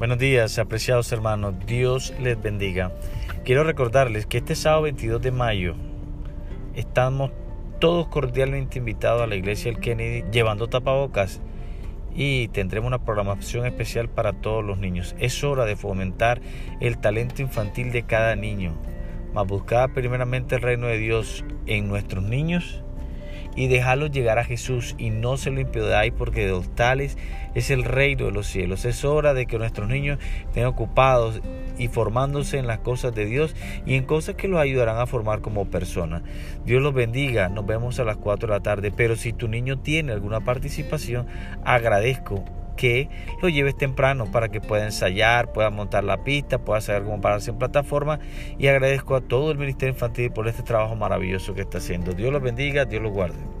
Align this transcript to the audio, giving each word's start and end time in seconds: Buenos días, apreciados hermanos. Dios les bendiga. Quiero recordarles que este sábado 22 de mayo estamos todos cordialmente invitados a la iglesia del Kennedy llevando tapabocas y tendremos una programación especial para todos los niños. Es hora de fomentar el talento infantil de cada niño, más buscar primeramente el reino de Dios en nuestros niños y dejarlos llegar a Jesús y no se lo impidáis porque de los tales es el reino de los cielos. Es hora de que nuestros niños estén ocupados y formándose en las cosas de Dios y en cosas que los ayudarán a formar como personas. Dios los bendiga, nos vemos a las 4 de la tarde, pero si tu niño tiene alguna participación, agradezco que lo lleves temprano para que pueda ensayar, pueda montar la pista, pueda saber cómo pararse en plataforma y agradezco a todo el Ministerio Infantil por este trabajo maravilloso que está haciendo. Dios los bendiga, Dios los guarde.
Buenos 0.00 0.16
días, 0.16 0.58
apreciados 0.58 1.12
hermanos. 1.12 1.56
Dios 1.66 2.14
les 2.18 2.40
bendiga. 2.40 2.90
Quiero 3.44 3.64
recordarles 3.64 4.24
que 4.24 4.38
este 4.38 4.54
sábado 4.54 4.84
22 4.84 5.20
de 5.20 5.30
mayo 5.30 5.74
estamos 6.74 7.32
todos 7.80 8.08
cordialmente 8.08 8.78
invitados 8.78 9.20
a 9.20 9.26
la 9.26 9.34
iglesia 9.34 9.70
del 9.70 9.78
Kennedy 9.78 10.24
llevando 10.32 10.68
tapabocas 10.68 11.42
y 12.14 12.48
tendremos 12.48 12.88
una 12.88 13.04
programación 13.04 13.66
especial 13.66 14.08
para 14.08 14.32
todos 14.32 14.64
los 14.64 14.78
niños. 14.78 15.14
Es 15.18 15.44
hora 15.44 15.66
de 15.66 15.76
fomentar 15.76 16.40
el 16.80 16.96
talento 16.96 17.42
infantil 17.42 17.92
de 17.92 18.04
cada 18.04 18.36
niño, 18.36 18.72
más 19.34 19.46
buscar 19.46 19.92
primeramente 19.92 20.54
el 20.54 20.62
reino 20.62 20.86
de 20.86 20.96
Dios 20.96 21.44
en 21.66 21.88
nuestros 21.88 22.24
niños 22.24 22.82
y 23.56 23.68
dejarlos 23.68 24.10
llegar 24.10 24.38
a 24.38 24.44
Jesús 24.44 24.94
y 24.98 25.10
no 25.10 25.36
se 25.36 25.50
lo 25.50 25.60
impidáis 25.60 26.12
porque 26.12 26.46
de 26.46 26.52
los 26.52 26.74
tales 26.74 27.18
es 27.54 27.70
el 27.70 27.84
reino 27.84 28.26
de 28.26 28.32
los 28.32 28.46
cielos. 28.46 28.84
Es 28.84 29.04
hora 29.04 29.34
de 29.34 29.46
que 29.46 29.58
nuestros 29.58 29.88
niños 29.88 30.18
estén 30.46 30.66
ocupados 30.66 31.40
y 31.78 31.88
formándose 31.88 32.58
en 32.58 32.66
las 32.66 32.78
cosas 32.78 33.14
de 33.14 33.24
Dios 33.24 33.56
y 33.86 33.94
en 33.94 34.04
cosas 34.04 34.34
que 34.36 34.48
los 34.48 34.60
ayudarán 34.60 34.98
a 34.98 35.06
formar 35.06 35.40
como 35.40 35.66
personas. 35.66 36.22
Dios 36.64 36.82
los 36.82 36.94
bendiga, 36.94 37.48
nos 37.48 37.66
vemos 37.66 37.98
a 37.98 38.04
las 38.04 38.16
4 38.16 38.48
de 38.48 38.54
la 38.54 38.60
tarde, 38.60 38.92
pero 38.94 39.16
si 39.16 39.32
tu 39.32 39.48
niño 39.48 39.78
tiene 39.78 40.12
alguna 40.12 40.40
participación, 40.40 41.26
agradezco 41.64 42.44
que 42.80 43.10
lo 43.42 43.50
lleves 43.50 43.76
temprano 43.76 44.32
para 44.32 44.48
que 44.48 44.62
pueda 44.62 44.86
ensayar, 44.86 45.52
pueda 45.52 45.68
montar 45.68 46.02
la 46.02 46.24
pista, 46.24 46.58
pueda 46.58 46.80
saber 46.80 47.02
cómo 47.02 47.20
pararse 47.20 47.50
en 47.50 47.58
plataforma 47.58 48.20
y 48.58 48.68
agradezco 48.68 49.16
a 49.16 49.20
todo 49.20 49.50
el 49.50 49.58
Ministerio 49.58 49.92
Infantil 49.92 50.32
por 50.32 50.48
este 50.48 50.62
trabajo 50.62 50.96
maravilloso 50.96 51.52
que 51.52 51.60
está 51.60 51.76
haciendo. 51.76 52.12
Dios 52.12 52.32
los 52.32 52.40
bendiga, 52.40 52.86
Dios 52.86 53.02
los 53.02 53.12
guarde. 53.12 53.59